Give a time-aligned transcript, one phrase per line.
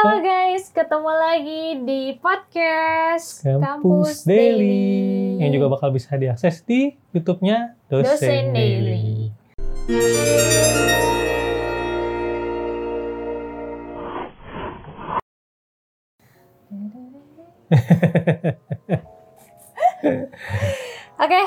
[0.00, 5.36] Halo guys, ketemu lagi di podcast Kampus Daily.
[5.36, 9.28] Yang juga bakal bisa diakses di YouTube-nya Dosen, Dosen Daily.
[9.84, 11.20] Daily.
[21.20, 21.40] Oke,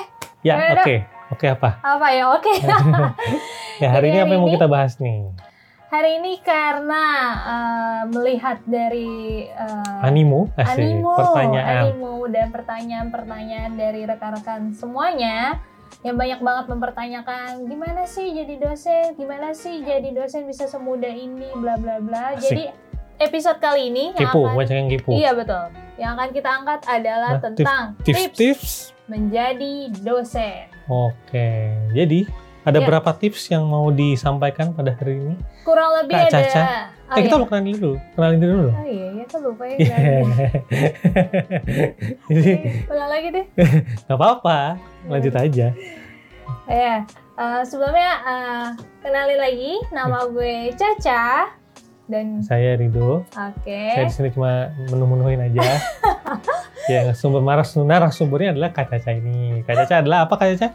[0.45, 0.95] Ya, oke.
[1.33, 1.81] Oke apa?
[1.81, 2.29] apa ya?
[2.29, 2.53] Oke.
[3.81, 5.33] Ya, hari ini apa yang mau kita bahas nih?
[5.93, 7.03] Hari ini karena
[7.45, 10.81] eh, melihat dari eh, Animo, asik.
[10.81, 11.85] animo, Pertanyaan.
[11.85, 15.61] animo dan pertanyaan-pertanyaan dari rekan-rekan semuanya
[16.01, 21.53] yang banyak banget mempertanyakan gimana sih jadi dosen, gimana sih jadi dosen bisa semudah ini,
[21.53, 22.33] bla bla bla.
[22.33, 22.41] Asik.
[22.41, 22.63] Jadi
[23.21, 25.09] episode kali ini yang Kipu, akan yang kipu.
[25.13, 28.65] iya betul, yang akan kita angkat adalah Nah, tentang tips, Tips-tips.
[29.05, 30.65] menjadi dosen.
[30.89, 31.77] Oke.
[31.93, 32.25] Jadi,
[32.63, 32.85] ada Ya.
[32.87, 35.35] berapa tips yang mau disampaikan pada hari ini?
[35.67, 36.39] Kurang lebih Kak ada.
[36.39, 36.63] Caca.
[37.13, 37.41] Oh, eh, kita iya.
[37.43, 37.93] mau kenalin dulu.
[38.15, 38.67] Kenalin dulu.
[38.71, 39.75] Oh iya, iya, kok lupa ya.
[39.77, 39.93] Iya.
[42.31, 42.51] Jadi,
[42.87, 43.45] Ulang lagi deh.
[44.07, 44.59] nggak apa-apa.
[45.11, 45.67] Lanjut aja.
[46.67, 46.95] Ya,
[47.35, 48.65] eh, sebelumnya eh,
[49.03, 51.51] kenalin lagi nama gue Caca
[52.07, 53.23] dan Saya Rido.
[53.31, 53.81] oke.
[53.95, 55.79] Saya di sini cuma menu-menuhin aja.
[56.91, 59.63] yang sumber maras narasumbernya adalah Kak Caca ini.
[59.63, 60.67] Kak Caca adalah apa Kak Caca?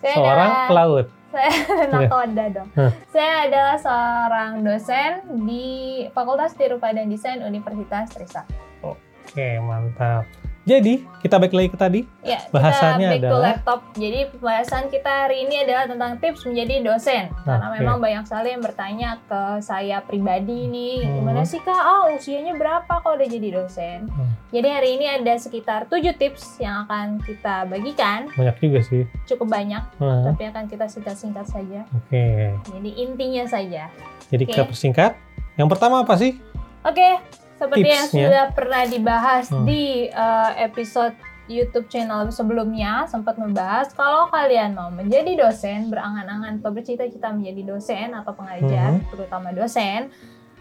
[0.00, 1.06] Saya Seorang pelaut.
[1.34, 1.50] Saya
[1.92, 2.68] nakoda dong.
[2.78, 2.92] Hah.
[3.10, 5.66] Saya adalah seorang dosen di
[6.14, 8.54] Fakultas Tirupa dan Desain Universitas Trisakti.
[8.86, 10.22] Oke, mantap.
[10.64, 12.00] Jadi, kita balik lagi ke tadi.
[12.24, 13.80] Ya, Bahasannya kita back to adalah- laptop.
[13.94, 17.28] Jadi pembahasan kita hari ini adalah tentang tips menjadi dosen.
[17.38, 17.76] Karena Oke.
[17.78, 21.14] memang banyak sekali yang bertanya ke saya pribadi nih, Hmm.
[21.20, 21.76] gimana sih kak?
[21.76, 24.08] Oh usianya berapa kok udah jadi dosen?
[24.08, 24.32] Hmm.
[24.48, 28.32] Jadi hari ini ada sekitar 7 tips yang akan kita bagikan.
[28.32, 29.04] Banyak juga sih.
[29.26, 31.84] Cukup banyak, Nah, tapi akan kita singkat-singkat saja.
[31.92, 32.56] Oke.
[32.64, 33.92] Jadi intinya saja.
[34.26, 34.72] Jadi kita Oke.
[34.72, 35.12] persingkat.
[35.54, 36.40] Yang pertama apa sih?
[36.80, 37.20] Oke,
[37.54, 38.24] seperti yang Tipsnya.
[38.24, 39.64] sudah pernah dibahas Hmm.
[39.64, 46.72] di uh, episode YouTube channel sebelumnya sempat membahas kalau kalian mau menjadi dosen, berangan-angan atau
[46.72, 49.04] bercita-cita menjadi dosen atau pengajar, Hmm.
[49.08, 50.08] terutama dosen,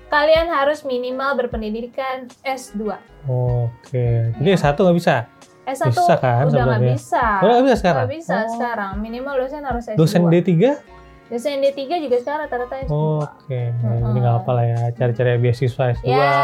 [0.08, 3.00] kalian harus minimal berpendidikan S2.
[3.26, 4.36] Oke.
[4.36, 5.16] Jadi satu nggak bisa.
[5.64, 7.26] S1 Bisa kan udah nggak bisa.
[7.40, 8.03] Oh, nggak bisa sekarang.
[8.03, 8.52] Nggak bisa Oh.
[8.52, 8.92] sekarang.
[9.00, 9.96] Minimal dosen harus S2.
[9.96, 10.52] Dosen D3?
[11.23, 12.94] Dosen D3 juga sekarang rata-rata S2.
[13.23, 13.61] Oke.
[13.73, 14.79] Jadi nggak apa lah ya.
[14.91, 16.06] Cari-cari beasiswa S2.
[16.06, 16.35] Ya,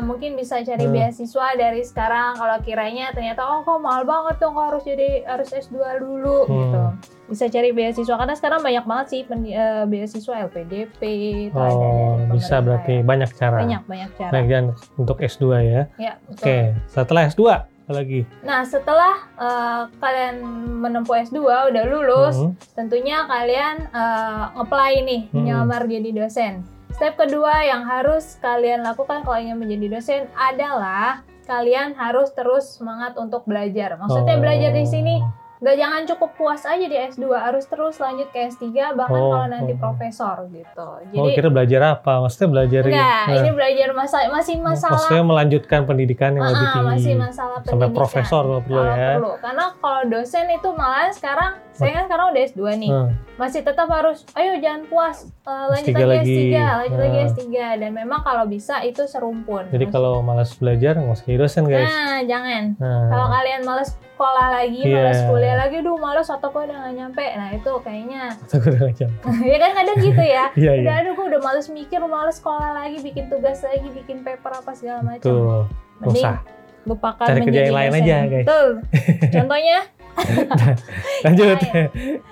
[0.00, 0.94] mungkin bisa cari Hmm.
[0.94, 5.50] beasiswa dari sekarang kalau kiranya ternyata oh kok mahal banget dong kok harus jadi harus
[5.50, 6.54] S2 dulu Hmm.
[6.54, 6.82] gitu.
[7.26, 11.00] Bisa cari beasiswa karena sekarang banyak banget sih pen, eh, beasiswa LPDP
[11.44, 13.02] itu ada dari Oh, bisa berarti ya.
[13.02, 13.58] banyak cara.
[13.60, 14.30] banyak banyak cara.
[14.30, 15.82] Banyak jalan untuk S2 ya.
[15.96, 16.12] Ya.
[16.28, 16.72] Oke.
[16.86, 18.24] Setelah S2 apa lagi?
[18.40, 20.40] Nah, setelah eh, kalian
[20.80, 22.52] menempuh S2 udah lulus, Hmm.
[22.72, 25.44] tentunya kalian eh, nge-apply nih Hmm.
[25.44, 26.64] nyamar jadi dosen.
[26.90, 33.18] Step kedua yang harus kalian lakukan kalau ingin menjadi dosen adalah kalian harus terus semangat
[33.18, 33.98] untuk belajar.
[33.98, 34.40] Maksudnya Oh.
[34.40, 35.18] belajar di sini
[35.64, 39.48] nggak jangan cukup puas aja di S2, harus terus lanjut ke S3 bahkan Oh, kalau
[39.48, 39.80] nanti oh.
[39.80, 40.76] profesor gitu.
[40.76, 42.20] Oh, Jadi kira belajar apa?
[42.20, 46.74] Maksudnya belajar enggak, Nah, ini belajar masa masih masalah Maksudnya melanjutkan pendidikan yang lebih Ah,
[46.74, 46.88] tinggi.
[46.92, 47.96] masih masalah Sampai pendidikan.
[47.96, 49.08] profesor kalau perlu Kalau ya.
[49.16, 49.32] perlu.
[49.40, 52.90] Karena kalau dosen itu malah sekarang saya kan sekarang udah S2 nih.
[52.90, 53.10] Hmm.
[53.34, 56.34] Masih tetap harus ayo jangan puas eh, lanjut S3 lagi, lagi.
[56.40, 57.26] S3, lanjut lagi Nah.
[57.28, 57.42] S3
[57.76, 59.66] dan memang kalau bisa itu serumpun.
[59.68, 61.84] Jadi kalau malas belajar nggak usah jadi dosen guys.
[61.84, 62.62] Nah, jangan.
[62.76, 64.94] Nah, Kalau kalian males sekolah lagi, Iya.
[64.96, 67.24] males kuliah lagi, duh males otak gue udah gak nyampe.
[67.26, 69.10] Nah, itu kayaknya aku udah ngajak.
[69.50, 70.44] ya kan kadang gitu ya.
[70.54, 70.80] Iya iya.
[70.80, 74.70] Udah aduh gue udah males mikir, males sekolah lagi, bikin tugas lagi, bikin paper apa
[74.72, 75.26] segala macam.
[75.26, 75.66] Tuh,
[75.98, 76.38] Mending usah.
[76.84, 78.00] lupakan Cari kerja menjadi yang lain dosen.
[78.00, 78.44] aja, guys.
[78.46, 78.68] Betul.
[79.34, 79.78] Contohnya
[81.24, 81.58] Lanjut.
[81.58, 81.88] Ah,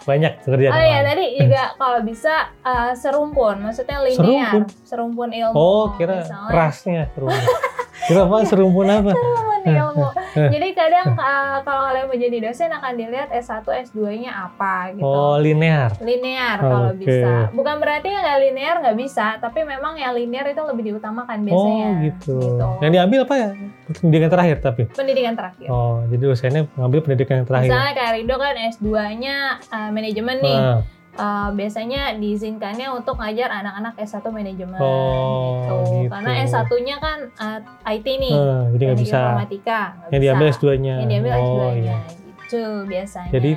[0.06, 0.72] Banyak pekerjaan.
[0.74, 4.62] Oh iya tadi juga kalau bisa uh, serumpun, maksudnya linear, Serumpun?
[4.86, 5.54] serumpun, ilmu.
[5.54, 6.50] Oh, kira misalnya.
[6.54, 7.42] rasnya serumpun.
[8.08, 9.12] kira apa serumpun apa?
[9.12, 10.06] Serumpun ilmu.
[10.32, 15.06] Jadi kadang uh, kalau kalian menjadi dosen akan dilihat S1, S2-nya apa gitu.
[15.06, 15.94] Oh, linear.
[16.02, 17.04] Linear kalau Oke.
[17.04, 17.52] bisa.
[17.52, 21.88] Bukan berarti yang nggak linear nggak bisa, tapi memang yang linear itu lebih diutamakan biasanya.
[21.88, 22.38] Oh, gitu.
[22.80, 23.48] Yang diambil apa ya?
[23.92, 24.82] Pendidikan terakhir tapi.
[24.90, 25.68] Pendidikan terakhir.
[25.68, 27.68] Oh, jadi dosennya ngambil pendidikan yang terakhir.
[27.70, 29.36] Misalnya kayak Rido kan S2-nya
[29.68, 30.58] uh, manajemen nih.
[30.58, 30.80] Nah,
[31.12, 36.08] Uh, biasanya diizinkannya untuk ngajar anak-anak S1 manajemen Oh, gitu.
[36.08, 38.32] Karena S1-nya kan uh, IT nih.
[38.32, 39.18] nah, jadi nggak bisa.
[39.20, 39.80] informatika.
[39.92, 40.56] nggak Yang diambil bisa.
[40.56, 40.94] S2-nya.
[40.96, 41.98] Yang diambil oh, S2-nya iya.
[42.40, 43.30] gitu biasanya.
[43.30, 43.50] Jadi,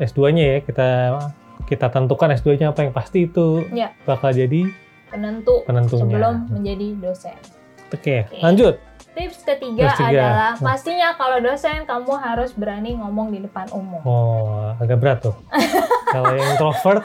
[0.00, 0.88] S2-nya ya kita
[1.62, 3.92] kita tentukan S2-nya apa yang pasti itu Ya.
[4.02, 4.72] bakal jadi
[5.06, 6.00] penentu penentunya.
[6.08, 7.36] sebelum menjadi dosen.
[7.88, 8.40] Oke, Oke.
[8.40, 8.74] lanjut.
[9.12, 10.08] Tips ketiga, Tips tiga.
[10.24, 10.64] adalah Nah.
[10.64, 14.00] pastinya kalau dosen kamu harus berani ngomong di depan umum.
[14.02, 15.36] Oh, agak berat tuh.
[16.12, 17.02] Kalau yang introvert,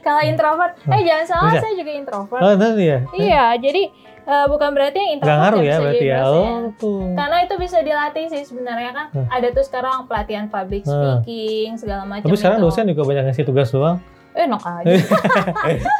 [0.00, 1.60] Kalau introvert, eh jangan salah Bisa?
[1.62, 2.40] saya juga introvert.
[2.40, 2.98] oh itu ya.
[3.10, 3.82] Iya, jadi
[4.24, 6.18] eh, bukan berarti yang Gak introvert ngaruh ya berarti ya.
[6.24, 7.12] Oh, tuh.
[7.12, 9.06] Karena itu bisa dilatih sih sebenarnya kan.
[9.12, 9.26] Hmm.
[9.28, 11.20] Ada tuh sekarang pelatihan public Hmm.
[11.20, 12.26] speaking segala macam.
[12.26, 12.66] Tapi sekarang itu.
[12.66, 13.98] dosen juga banyak ngasih tugas doang.
[14.34, 14.94] Enak aja.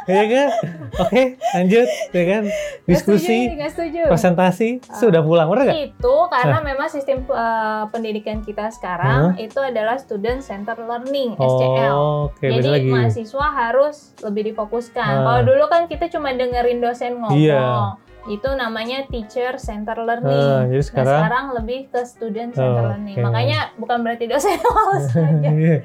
[0.04, 0.48] Iya kan?
[0.96, 1.22] Oke,
[1.52, 2.42] lanjut, ya kan?
[2.84, 4.00] Diskusi, Nggak setuju, nggak setuju.
[4.10, 5.78] presentasi, sudah pulang, bener nggak?
[5.88, 11.94] Itu karena memang sistem eh, pendidikan kita sekarang itu adalah student center learning SCL.
[11.94, 12.90] Oh, oke, beda Jadi lagi.
[12.90, 15.12] mahasiswa harus lebih difokuskan.
[15.14, 15.22] Ah.
[15.24, 17.38] Kalau dulu kan kita cuma dengerin dosen ngomong.
[17.38, 17.94] Iya.
[18.26, 20.32] Itu namanya teacher center learning.
[20.32, 23.14] Ah, jadi Nah, sekarang, sekarang lebih ke student center Oh, learning.
[23.14, 23.24] oke.
[23.26, 25.50] Makanya bukan berarti dosen males aja.
[25.50, 25.76] Iya.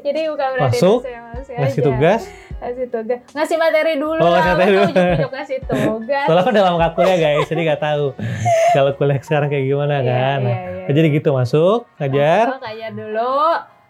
[0.00, 1.84] Jadi bukan berarti Masuk, dosen males ngasih aja.
[1.84, 2.22] tugas.
[2.56, 3.18] Ngasih tugas.
[3.30, 4.40] Ngasih materi dulu Oh, lah.
[4.40, 5.28] ngasih materi dulu.
[5.28, 6.24] ngasih tugas.
[6.24, 8.04] Soalnya kan dalam kuliah guys, jadi nggak tahu
[8.72, 10.38] kalau kuliah sekarang kayak gimana Iya, kan.
[10.40, 10.84] iya, Nah, iya.
[10.88, 13.36] Jadi gitu masuk, ngajar, Masuk, ngajar dulu.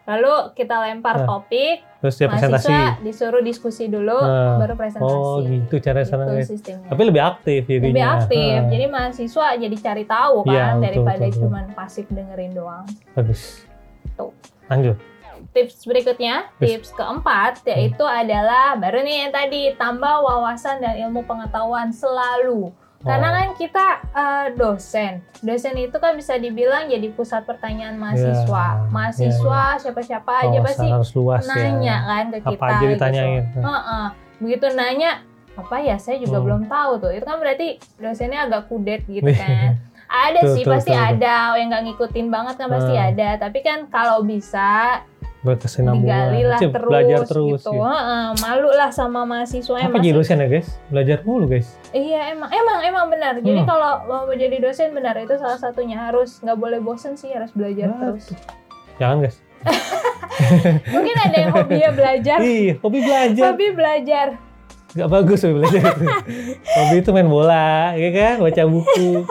[0.07, 1.83] Lalu kita lempar Nah, topik.
[1.99, 3.03] terus dia presentasi.
[3.03, 4.55] Disuruh diskusi dulu, Nah.
[4.57, 5.03] baru presentasi.
[5.05, 6.47] Oh, gitu cara sana Itu guys.
[6.49, 6.87] sistemnya.
[6.87, 7.91] Tapi lebih aktif jadinya.
[7.91, 8.55] lebih aktif.
[8.57, 11.43] Ah, Jadi mahasiswa jadi cari tahu kan Iya, betul, daripada betul, betul.
[11.43, 12.85] cuman pasif dengerin doang.
[13.13, 13.43] bagus.
[14.15, 14.31] Tuh.
[14.67, 14.97] Lanjut.
[15.49, 16.35] Tips berikutnya.
[16.49, 16.63] Hmm.
[16.63, 22.71] tips keempat yaitu adalah baru nih yang tadi tambah wawasan dan ilmu pengetahuan selalu.
[23.07, 28.67] Karena kan kita eh, dosen, dosen itu kan bisa dibilang jadi pusat pertanyaan mahasiswa.
[28.77, 31.97] Ya, mahasiswa siapa-siapa aja Wawasan pasti harus luas nanya ya.
[32.05, 32.67] kan ke Apa kita.
[32.69, 33.43] aja ditanyain.
[33.45, 33.59] Gitu.
[33.61, 34.07] Heeh.
[34.37, 35.11] Begitu nanya
[35.55, 36.45] apa ya saya juga Hmm.
[36.45, 37.13] belum tahu tuh.
[37.13, 37.67] Itu kan berarti
[37.97, 39.39] dosennya agak kudet gitu Iya.
[39.39, 39.71] kan.
[40.07, 41.09] Ada Tuh, sih tuh, pasti tuh, tuh.
[41.09, 43.07] ada yang nggak ngikutin banget kan pasti Hmm.
[43.09, 43.29] ada.
[43.39, 45.03] Tapi kan kalau bisa
[45.47, 46.11] Berkesinambungan.
[46.27, 47.31] digali lah Cip, terus, belajar terus.
[47.57, 47.71] gitu.
[47.71, 47.71] gitu.
[47.79, 50.69] Heeh, malu lah sama mahasiswa Apa jadi dosen ya guys?
[50.89, 51.69] Belajar mulu guys.
[51.91, 53.35] Iya emang emang emang benar.
[53.39, 53.69] Jadi Hmm.
[53.69, 57.89] kalau mau jadi dosen benar itu salah satunya harus nggak boleh bosen sih harus belajar
[57.89, 58.35] Nah, terus.
[58.97, 59.37] Jangan guys.
[60.89, 62.39] Mungkin ada yang hobinya belajar.
[62.39, 63.45] Ih, hobi belajar.
[63.49, 64.27] Hobi belajar.
[64.97, 66.07] Gak bagus hobi belajar itu.
[66.77, 68.35] hobi itu main bola, ya kan?
[68.41, 69.11] Baca buku.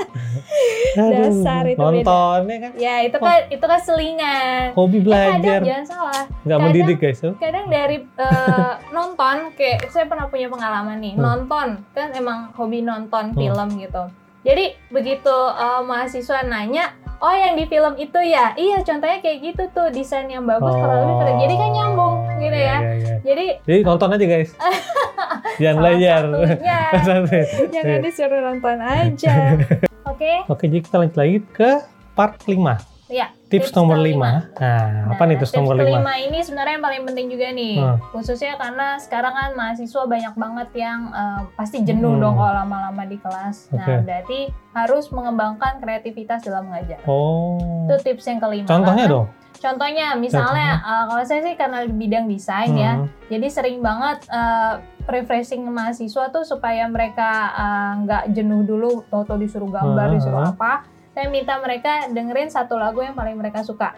[0.96, 2.72] Aduh, Dasar itu nonton ya kan?
[2.78, 4.72] Ya itu kan itu kan selingan.
[4.72, 5.60] Hobi Eh, kadang belajar.
[5.62, 6.24] jangan salah.
[6.24, 7.20] Gak kadang- mendidik guys.
[7.20, 7.36] oh.
[7.36, 11.24] Kadang dari eh, nonton kayak saya pernah punya pengalaman nih Hmm.
[11.26, 13.36] nonton kan emang hobi nonton Hmm.
[13.36, 14.04] film gitu.
[14.42, 16.86] Jadi begitu eh, mahasiswa nanya,
[17.18, 20.96] oh yang di film itu ya, iya contohnya kayak gitu tuh desain yang bagus kalau
[21.18, 21.36] lebih.
[21.42, 22.78] Jadi kan nyambung gitu Iya, ya.
[22.78, 23.16] iya, iya.
[23.22, 24.52] Jadi Jadi nonton aja guys.
[25.62, 26.22] Jangan belajar.
[27.06, 27.38] Satu.
[27.70, 29.34] jangan disuruh nonton aja.
[30.06, 31.70] Oke, Oke, jadi kita lanjut lagi ke
[32.14, 32.56] part 5.
[33.06, 33.30] ya.
[33.46, 34.50] Tips, Tips nomor kelima.
[34.54, 34.60] 5.
[34.60, 35.86] Nah, apa nih tips nomor 5?
[35.86, 37.98] kelima ini sebenarnya yang paling penting juga nih, Hmm.
[38.10, 42.22] khususnya karena sekarang kan mahasiswa banyak banget yang eh, pasti jenuh Hmm.
[42.22, 43.70] dong kalau lama-lama di kelas.
[43.70, 43.94] Nah, Oke.
[44.02, 44.40] berarti
[44.72, 46.98] harus mengembangkan kreativitas dalam mengajar.
[47.06, 47.86] Oh.
[47.86, 48.66] Itu tips yang kelima.
[48.66, 49.28] Contohnya Karena- dong.
[49.56, 53.08] Contohnya, misalnya eh, kalau saya sih karena di bidang desain ya, Hmm.
[53.28, 54.74] jadi sering banget eh,
[55.06, 60.16] refreshing mahasiswa tuh supaya mereka eh, nggak jenuh dulu, tau-tau disuruh gambar, Hmm.
[60.18, 60.86] disuruh apa.
[61.16, 63.96] Saya minta mereka dengerin satu lagu yang paling mereka suka.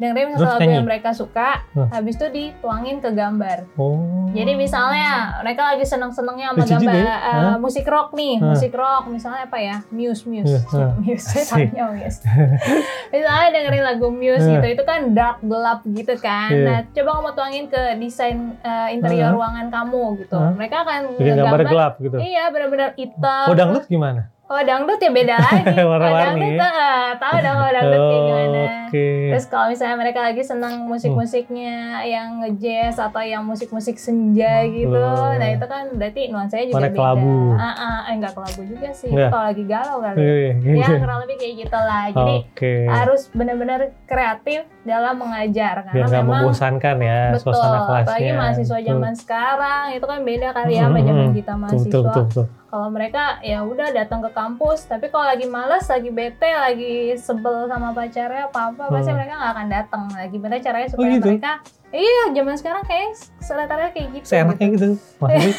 [0.00, 1.92] Dengerin lagu yang mereka suka, Hmm.
[1.92, 3.68] habis itu dituangin ke gambar.
[3.76, 4.32] Oh.
[4.32, 7.16] Jadi misalnya mereka lagi seneng-senengnya sama Lucu gambar juga ya.
[7.20, 9.76] eh, musik rock nih, musik rock misalnya apa ya?
[9.90, 10.96] Muse, Muse, hah.
[11.04, 11.40] Muse.
[11.44, 12.18] Tanya Muse.
[13.12, 14.52] misalnya dengerin lagu Muse Hah.
[14.56, 16.48] gitu, itu kan dark gelap gitu kan.
[16.48, 16.64] Iya.
[16.64, 19.36] Nah, coba kamu tuangin ke desain eh, interior Hah?
[19.36, 20.34] ruangan kamu gitu.
[20.34, 20.52] Hah?
[20.56, 22.16] Mereka akan Bikin gambar gelap gitu.
[22.16, 23.46] Iya, benar-benar hitam.
[23.46, 24.32] Oh, dangdut gimana?
[24.50, 25.62] Kalau dangdut ya beda lagi.
[25.78, 28.62] Kalau dangdut, eh, tahu dong kalau dangdut kayak gimana.
[28.82, 29.06] Oke.
[29.30, 35.30] Terus kalau misalnya mereka lagi senang musik-musiknya yang nge-jazz atau yang musik-musik senja gitu, Oh.
[35.32, 36.98] nah itu kan berarti nuansanya juga Warna beda.
[36.98, 37.34] kelabu.
[37.54, 39.06] Ah, ah, eh enggak kelabu juga sih.
[39.08, 39.30] Enggak.
[39.30, 40.18] Kalau lagi galau kali.
[40.18, 40.92] Iya, Ya gitu.
[40.98, 42.04] kurang lebih kayak gitu lah.
[42.10, 42.74] Jadi Oke.
[42.90, 47.42] harus benar-benar kreatif dalam mengajar Biar karena nggak memang membosankan ya betul.
[47.46, 48.02] suasana kelasnya.
[48.04, 48.88] Apalagi mahasiswa Betul.
[48.90, 51.36] zaman sekarang itu kan beda kali ya sama Hmm, zaman hmm.
[51.36, 51.86] kita Betul, mahasiswa.
[51.86, 52.46] betul, betul, betul.
[52.70, 57.66] Kalau mereka ya udah datang ke kampus, tapi kalau lagi males, lagi bete, lagi sebel
[57.66, 59.18] sama pacarnya apa-apa, pasti Hmm.
[59.18, 60.02] mereka nggak akan datang.
[60.08, 61.26] Lagi gimana caranya Oh, supaya gitu?
[61.28, 61.52] mereka
[61.90, 64.22] Iya, zaman sekarang kayak rata-rata kayak gitu.
[64.24, 64.88] Seenaknya gitu.
[65.20, 65.54] Maksudnya.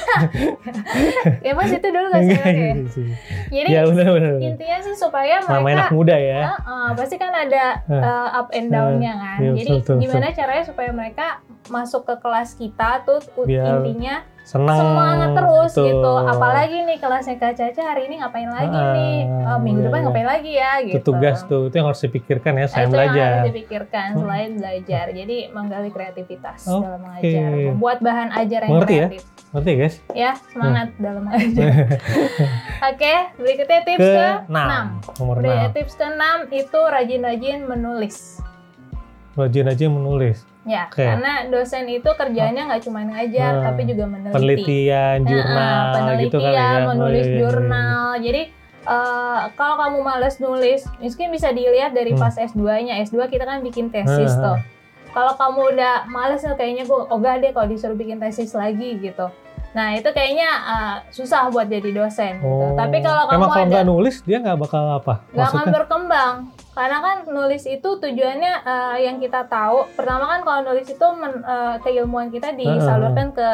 [1.44, 2.72] Ya mas itu dulu nggak seenak ya.
[2.72, 3.08] gitu sih.
[3.52, 4.34] Jadi Ya benar benar.
[4.40, 6.42] intinya sih supaya mereka anak muda ya.
[6.50, 9.38] Heeh, pasti kan ada uh, up and down-nya kan.
[9.44, 11.28] iya, Jadi betul, betul, gimana caranya supaya mereka
[11.68, 15.86] masuk ke kelas kita tuh Biar- intinya senang semangat terus Betul.
[15.88, 16.14] gitu.
[16.26, 19.18] Apalagi nih kelasnya Kak Caca hari ini ngapain lagi Ah, nih?
[19.46, 20.06] Oh, minggu iya, depan iya.
[20.06, 21.00] ngapain lagi ya itu gitu.
[21.08, 24.20] tugas tuh itu yang harus dipikirkan ya saya itu yang belajar harus dipikirkan Hmm.
[24.20, 25.06] selain belajar.
[25.12, 26.84] Jadi menggali kreativitas Oke.
[26.84, 29.08] dalam mengajar, membuat bahan ajar yang Mengerti ya?
[29.08, 29.24] kreatif.
[29.52, 31.66] ngerti ya, guys Ya, semangat dalam mengajar.
[32.90, 38.16] Oke, berikutnya tips ke ke, 6 nomor Udah ya, 6 tips ke-6 itu rajin-rajin menulis.
[39.32, 41.02] rajin aja menulis Ya, Oke.
[41.02, 43.64] karena dosen itu kerjanya nggak cuma ngajar, Hmm.
[43.66, 44.30] tapi juga meneliti.
[44.32, 48.08] penelitian Nah, jurnal penelitian, gitu kan ya menulis Oh, iya, jurnal.
[48.20, 48.42] Jadi
[48.82, 52.20] eh, kalau kamu males nulis, mungkin bisa dilihat dari Hmm.
[52.20, 52.98] pas S2-nya.
[53.00, 54.58] S2 kita kan bikin tesis Hmm, tuh.
[55.12, 59.30] Kalau kamu udah males kayaknya gue ogah deh kalau disuruh bikin tesis lagi gitu.
[59.72, 62.38] Nah itu kayaknya eh, susah buat jadi dosen.
[62.38, 62.48] Gitu.
[62.48, 62.74] Oh.
[62.74, 66.36] Tapi kalau kamu emang kalau nggak nulis dia nggak bakal apa nggak akan berkembang
[66.82, 71.46] karena kan nulis itu tujuannya eh, yang kita tahu pertama kan kalau nulis itu men-
[71.46, 73.50] eh, keilmuan kita disalurkan ke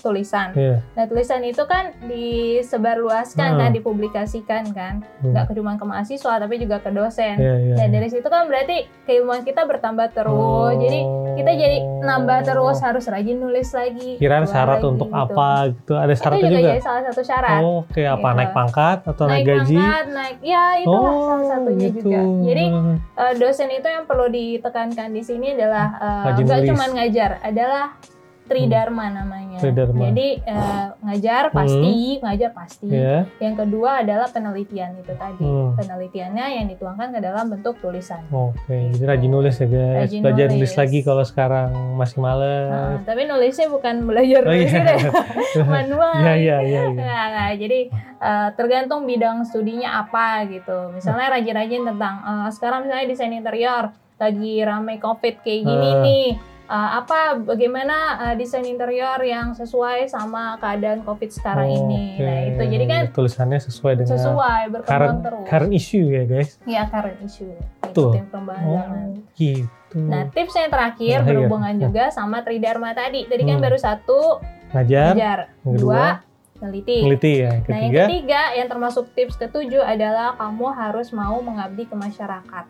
[0.00, 0.80] tulisan Iya.
[0.90, 3.60] nah tulisan itu kan disebarluaskan Hmm.
[3.60, 5.32] kan dipublikasikan kan Hmm.
[5.32, 7.92] nggak cuma ke mahasiswa tapi juga ke dosen Iya, iya, nah iya.
[7.92, 11.00] dari situ kan berarti keilmuan kita bertambah terus jadi
[11.36, 14.18] kita jadi nambah terus harus rajin nulis lagi Oh.
[14.18, 15.20] kirain syarat lagi, untuk gitu.
[15.20, 18.38] apa gitu ada itu syaratnya juga, juga, jadi salah satu syarat oh kayak apa Gitu.
[18.38, 21.98] naik pangkat atau naik, gaji pangkat, naik ya itulah oh salah satunya gitu.
[22.00, 22.20] juga.
[22.40, 22.64] Jadi
[23.16, 25.86] eh, dosen itu yang perlu ditekankan di sini adalah
[26.28, 27.94] eh, nggak cuma ngajar, adalah
[28.50, 29.56] tridharma namanya.
[29.56, 30.02] Tridharma.
[30.04, 32.86] Jadi eh, ngajar pasti, ngajar pasti.
[32.86, 35.40] ya Yang kedua adalah penelitian itu tadi.
[35.40, 35.78] Hmm.
[35.78, 38.26] Penelitiannya yang dituangkan ke dalam bentuk tulisan.
[38.28, 40.58] oke jadi rajin nulis ya guys Rajin belajar nulis.
[40.58, 44.92] nulis lagi kalau sekarang masih Nah, males tapi nulisnya bukan belajar oh nulis iya gitu
[44.92, 45.10] ya,
[45.70, 46.14] manual.
[46.16, 47.00] iya iya iya iya.
[47.00, 47.78] Nah, nah, jadi
[48.18, 50.90] eh, tergantung bidang studinya apa gitu.
[50.90, 56.02] Misalnya rajin-rajin tentang eh, sekarang misalnya desain interior lagi ramai covid kayak gini Ah.
[56.02, 56.26] nih.
[56.70, 62.14] Eh, apa bagaimana eh, desain interior yang sesuai sama keadaan covid sekarang ini.
[62.14, 62.22] Oke.
[62.22, 65.44] Nah, itu jadi kan tulisannya sesuai dengan sesuai berkembang current, terus.
[65.50, 67.50] current issue ya guys Ya current issue.
[67.82, 68.22] Betul.
[68.22, 68.86] Perkembangan zaman.
[68.86, 71.26] oh gitu Nah, tips yang terakhir Terakhir.
[71.26, 73.26] berhubungan juga sama tridharma tadi.
[73.26, 73.66] Tadi kan Hmm.
[73.66, 74.20] baru satu
[74.70, 76.06] ngajar ngajar, yang kedua dua
[76.62, 76.98] teliti.
[77.02, 81.96] meliti ya Nah, yang ketiga yang termasuk tips ketujuh adalah kamu harus mau mengabdi ke
[81.96, 82.64] masyarakat.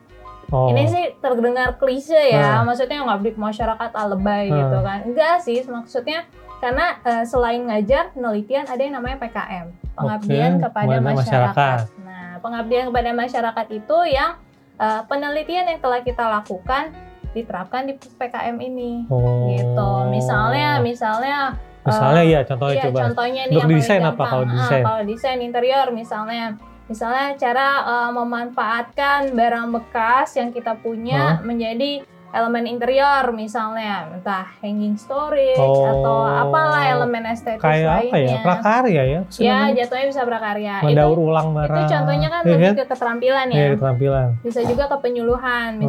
[0.50, 2.62] Oh Ini sih terdengar klise ya, Ah.
[2.62, 4.56] maksudnya ke masyarakat ah, lebay Ah.
[4.56, 4.98] gitu kan.
[5.02, 6.26] Enggak sih, maksudnya
[6.58, 11.16] karena eh, selain ngajar, penelitian ada yang namanya PKM, pengabdian Oke, kepada masyarakat.
[11.16, 11.78] masyarakat.
[12.00, 14.30] Nah, pengabdian kepada masyarakat itu yang
[14.76, 16.92] eh, penelitian yang telah kita lakukan
[17.30, 19.06] diterapkan di PKM ini.
[19.06, 19.90] oh Gitu.
[20.10, 24.52] Misalnya, misalnya misalnya eh, ya contohnya Iya, coba contohnya nih Untuk desain apa kalau Ah,
[24.52, 24.82] desain?
[24.84, 26.44] kalau desain interior misalnya,
[26.90, 34.94] misalnya cara eh, memanfaatkan barang bekas yang kita punya menjadi elemen interior misalnya, entah hanging
[34.94, 35.82] storage Oh.
[35.82, 38.38] atau apalah elemen estetis kayak apa ya lainnya.
[38.40, 40.74] prakarya ya Maksudnya Ya, jatuhnya bisa prakarya.
[40.80, 43.56] mendaur Itu, ulang itu barang contohnya kan Iya lebih ke keterampilan ya.
[43.56, 45.82] Iya, keterampilan Bisa juga ke penyuluhan, Hmm.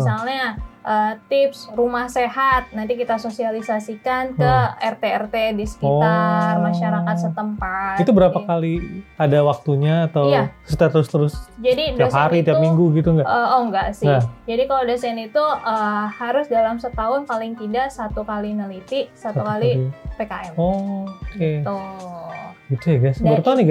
[0.82, 2.70] Eh, tips rumah sehat.
[2.72, 6.10] Nanti kita sosialisasikan ke RT-RT di sekitar
[6.52, 6.58] Hmm.
[6.58, 6.64] Oh.
[6.64, 7.96] masyarakat setempat.
[7.98, 8.48] itu berapa Gitu.
[8.48, 8.74] kali
[9.16, 10.50] ada waktunya atau Iya.
[10.64, 14.08] setelah terus terus Jadi tiap hari itu, tiap minggu gitu nggak eh, oh enggak sih.
[14.08, 14.24] Nah.
[14.44, 19.90] Jadi kalau dosen itu eh, harus dalam setahun paling tidak satu kali neliti, satu, kali
[20.16, 20.54] PKM.
[20.56, 21.48] oh oke Tuh.
[21.62, 21.78] gitu
[22.74, 23.66] ya guys Dan guys itu nih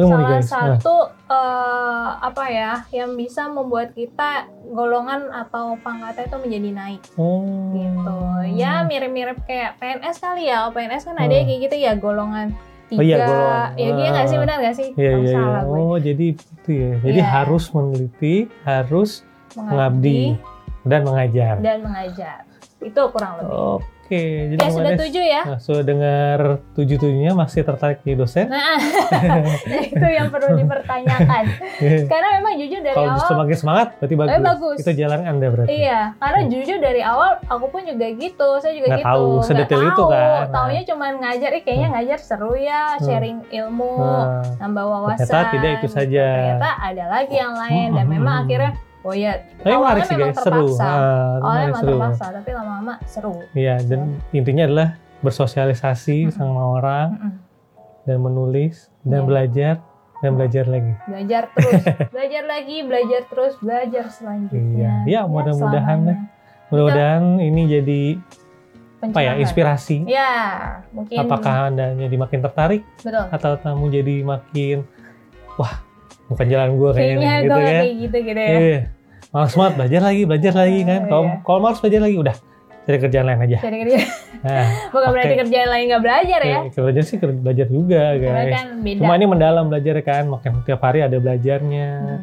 [0.00, 4.30] salah guys nah satu eh, apa ya yang bisa membuat kita
[4.66, 8.18] golongan atau pangkatnya itu menjadi naik oh gitu.
[8.52, 10.70] Ya mirip-mirip kayak PNS kali ya.
[10.70, 11.44] PNS kan ada Hmm.
[11.44, 12.48] kayak gitu ya golongan
[12.86, 12.98] tiga.
[12.98, 13.68] Oh iya, golongan.
[13.74, 14.88] Ya iya nggak sih benar nggak sih?
[14.94, 15.34] Iya Oh, iya iya.
[15.34, 15.76] salah gue.
[15.76, 16.92] Oh jadi itu ya.
[17.00, 17.26] Jadi Iya.
[17.28, 19.10] harus meneliti, harus
[19.52, 20.38] mengabdi
[20.82, 21.54] dan mengajar.
[21.58, 22.38] dan mengajar.
[22.80, 23.52] Itu kurang lebih.
[23.52, 25.42] Oke, jadi ya sudah tujuh ya.
[25.44, 26.38] Nah, sudah dengar
[26.72, 28.46] tujuh tujuhnya masih tertarik jadi dosen?
[28.46, 28.74] Nah,
[29.86, 31.44] itu yang perlu dipertanyakan.
[32.10, 34.30] Karena memang jujur dari Kalau justru awal, makin semangat, berarti bagus.
[34.30, 34.76] Eh, bagus.
[34.78, 35.70] Itu jalan anda berarti.
[35.72, 39.08] iya, karena jujur dari awal aku pun juga gitu, saya juga Nggak gitu.
[39.08, 40.10] tahu sedetail itu tahu.
[40.10, 40.44] kan.
[40.50, 43.02] Taunya cuma ngajar, eh kayaknya ngajar seru ya, Hmm.
[43.02, 45.22] sharing ilmu, Nah, nambah wawasan.
[45.22, 46.26] Ternyata tidak itu saja.
[46.28, 48.12] Ternyata ada lagi yang lain dan Hmm.
[48.12, 50.54] memang akhirnya, oh ya, tapi menarik awalnya sih memang guys, seru.
[50.66, 50.84] terpaksa.
[50.84, 51.90] Ah, Awalnya menarik, memang seru.
[51.90, 53.34] terpaksa, tapi lama-lama seru.
[53.52, 54.88] Iya, dan intinya adalah
[55.20, 56.34] bersosialisasi Mm-mm.
[56.34, 57.32] sama orang Mm-mm.
[58.02, 59.26] dan menulis dan Iya.
[59.26, 59.74] belajar
[60.18, 60.92] dan belajar lagi.
[61.02, 64.92] Belajar terus, belajar lagi, belajar terus, belajar selanjutnya.
[65.06, 66.28] Iya, Ya, mudah-mudahan selamanya.
[66.68, 68.02] Mudah-mudahan ini jadi
[69.00, 70.04] apa ya inspirasi.
[70.04, 70.32] Ya,
[70.92, 73.24] mungkin Apakah anda jadi makin tertarik betul.
[73.26, 74.76] atau kamu jadi makin
[75.56, 75.80] wah
[76.30, 77.66] bukan jalan gue kayaknya Kayaknya gitu kan?
[77.74, 78.50] kayak gitu gitu ya.
[78.54, 78.78] Iya.
[79.30, 81.00] Malas banget belajar lagi, belajar lagi kan.
[81.00, 81.34] Oh, Kalau iya.
[81.42, 82.36] kalau malas belajar lagi udah
[82.80, 83.58] cari kerjaan lain aja.
[83.60, 83.98] Cari kerja.
[84.40, 85.12] Nah, Bukan Oke.
[85.12, 86.58] berarti kerjaan lain nggak belajar ya.
[86.64, 88.54] ya, belajar sih belajar juga Karena guys.
[88.56, 88.98] kan beda.
[88.98, 92.18] Cuma ini mendalam belajar kan, makin tiap hari ada belajarnya, Hmm,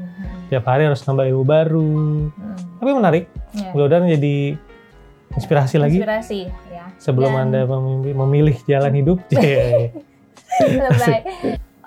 [0.47, 1.91] tiap hari harus nambah ilmu baru.
[2.27, 3.23] hmm, Tapi menarik,
[3.53, 3.69] ya.
[3.71, 4.35] mudah-mudahan jadi
[5.29, 6.83] inspirasi lagi Inspirasi ya.
[6.97, 9.17] sebelum Dan- anda memilih, memilih jalan hidup.
[9.31, 9.93] Yeay.
[10.57, 11.21] Lebay.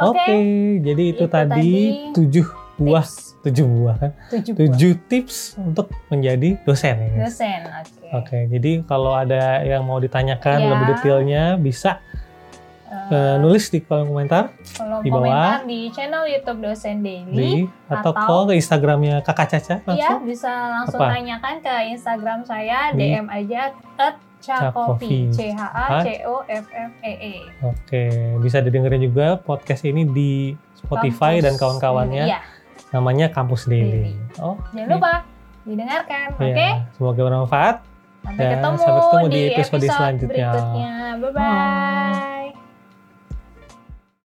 [0.03, 0.37] Oke, Oke.
[0.81, 1.71] jadi itu, Itu tadi
[2.11, 3.05] tujuh buah,
[3.41, 4.53] tujuh buah kan, Tujuh.
[4.57, 4.97] buah.
[5.07, 7.09] tips untuk menjadi dosen ya.
[7.11, 7.21] guys.
[7.29, 7.61] Dosen.
[7.67, 8.07] Oke.
[8.11, 10.67] Oke, jadi kalau ada yang mau ditanyakan Ya.
[10.67, 12.01] lebih detailnya bisa
[12.91, 15.23] eh, nulis di kolom komentar kolom di bawah.
[15.23, 17.31] komentar di channel YouTube Dosen Daily.
[17.31, 17.51] di
[17.87, 21.15] atau, Atau- ke Instagramnya Kakak Caca Iya, bisa langsung Apa?
[21.15, 25.29] tanyakan ke Instagram saya, Di- DM aja at Cakofi.
[25.31, 27.35] C H A C O F F E E.
[27.61, 28.03] Oke,
[28.41, 32.25] bisa didengerin juga podcast ini di Spotify Kampus dan kawan-kawannya.
[32.27, 32.41] Iya,
[32.91, 34.11] Namanya Kampus Daily.
[34.11, 34.41] Daily.
[34.41, 35.13] Oh, jangan lupa
[35.63, 36.49] didengarkan, oke?
[36.51, 36.73] ya.
[36.97, 37.77] Semoga bermanfaat.
[38.21, 40.49] Sampai Dan ketemu, sampai ketemu di di episode episode selanjutnya.
[40.51, 40.93] berikutnya.
[41.17, 42.30] Bye bye.